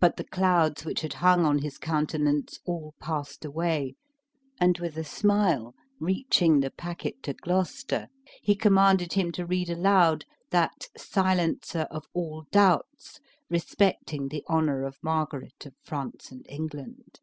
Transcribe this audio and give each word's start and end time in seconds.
But 0.00 0.16
the 0.16 0.24
clouds 0.24 0.84
which 0.84 1.02
had 1.02 1.12
hung 1.22 1.44
on 1.44 1.60
his 1.60 1.78
countenance 1.78 2.58
all 2.64 2.96
passed 2.98 3.44
away; 3.44 3.94
and 4.60 4.76
with 4.80 4.96
a 4.98 5.04
smile 5.04 5.72
reaching 6.00 6.58
the 6.58 6.72
packet 6.72 7.22
to 7.22 7.32
Gloucester, 7.32 8.08
he 8.42 8.56
commanded 8.56 9.12
him 9.12 9.30
to 9.30 9.46
read 9.46 9.70
aloud 9.70 10.24
"that 10.50 10.88
silencer 10.96 11.86
of 11.92 12.06
all 12.12 12.46
doubts 12.50 13.20
respecting 13.48 14.26
the 14.26 14.42
honor 14.48 14.82
of 14.82 14.98
Margaret 15.00 15.64
of 15.64 15.74
France 15.84 16.32
and 16.32 16.44
England." 16.48 17.20